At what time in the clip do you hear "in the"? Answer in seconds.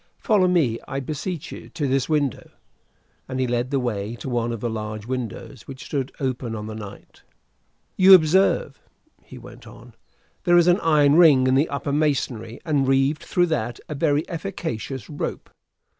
11.45-11.69